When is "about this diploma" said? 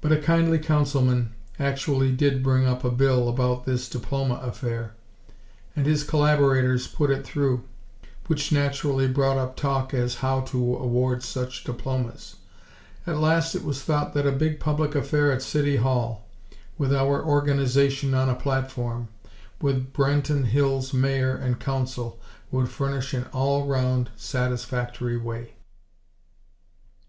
3.28-4.34